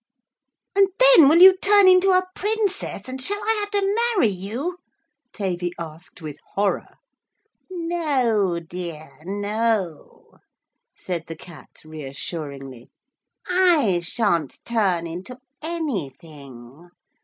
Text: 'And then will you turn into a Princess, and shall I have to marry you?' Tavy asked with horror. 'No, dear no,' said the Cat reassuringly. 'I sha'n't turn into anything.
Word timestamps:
'And 0.75 0.87
then 0.99 1.27
will 1.29 1.37
you 1.37 1.55
turn 1.57 1.87
into 1.87 2.09
a 2.09 2.25
Princess, 2.33 3.07
and 3.07 3.21
shall 3.21 3.37
I 3.39 3.53
have 3.59 3.69
to 3.69 3.95
marry 4.15 4.31
you?' 4.31 4.79
Tavy 5.31 5.73
asked 5.77 6.23
with 6.23 6.37
horror. 6.55 6.95
'No, 7.69 8.59
dear 8.67 9.11
no,' 9.25 10.39
said 10.97 11.25
the 11.27 11.35
Cat 11.35 11.85
reassuringly. 11.85 12.89
'I 13.47 13.99
sha'n't 14.01 14.65
turn 14.65 15.05
into 15.05 15.37
anything. 15.61 16.89